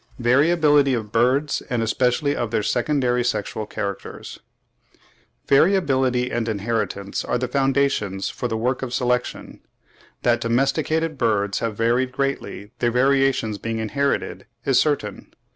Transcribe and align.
VARIABILITY 0.17 0.95
OF 0.95 1.11
BIRDS, 1.11 1.61
AND 1.69 1.83
ESPECIALLY 1.83 2.35
OF 2.35 2.49
THEIR 2.49 2.63
SECONDARY 2.63 3.23
SEXUAL 3.23 3.67
CHARACTERS. 3.67 4.39
Variability 5.47 6.31
and 6.31 6.49
inheritance 6.49 7.23
are 7.23 7.37
the 7.37 7.47
foundations 7.47 8.27
for 8.27 8.47
the 8.47 8.57
work 8.57 8.81
of 8.81 8.95
selection. 8.95 9.59
That 10.23 10.41
domesticated 10.41 11.19
birds 11.19 11.59
have 11.59 11.77
varied 11.77 12.13
greatly, 12.13 12.71
their 12.79 12.89
variations 12.89 13.59
being 13.59 13.77
inherited, 13.77 14.47
is 14.65 14.79
certain. 14.79 15.35